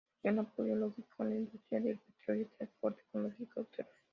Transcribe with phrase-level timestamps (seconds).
[0.23, 3.93] Proporciona apoyo logístico a la industria del petróleo y transporte con los helicópteros.